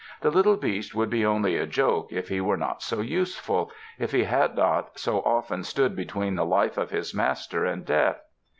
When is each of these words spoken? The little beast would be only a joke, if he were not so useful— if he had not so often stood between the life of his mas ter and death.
The 0.21 0.31
little 0.31 0.57
beast 0.57 0.95
would 0.95 1.11
be 1.11 1.23
only 1.23 1.57
a 1.57 1.67
joke, 1.67 2.11
if 2.11 2.27
he 2.29 2.41
were 2.41 2.57
not 2.57 2.81
so 2.81 3.01
useful— 3.01 3.71
if 3.99 4.11
he 4.13 4.23
had 4.23 4.55
not 4.55 4.97
so 4.97 5.19
often 5.19 5.63
stood 5.63 5.95
between 5.95 6.33
the 6.33 6.43
life 6.43 6.79
of 6.79 6.89
his 6.89 7.13
mas 7.13 7.45
ter 7.45 7.65
and 7.65 7.85
death. 7.85 8.19